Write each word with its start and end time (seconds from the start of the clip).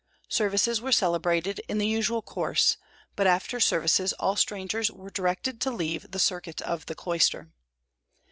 Services 0.29 0.81
were 0.81 0.91
celebrated 0.91 1.59
in 1.67 1.77
the 1.77 1.85
usual 1.85 2.23
course; 2.23 2.77
but 3.15 3.27
after 3.27 3.59
services 3.59 4.13
all 4.13 4.35
strangers 4.35 4.89
were 4.89 5.11
directed 5.11 5.61
to 5.61 5.69
leave 5.69 6.09
the 6.09 6.17
circuit 6.17 6.59
of 6.63 6.87
the 6.87 6.95
cloister. 6.95 7.49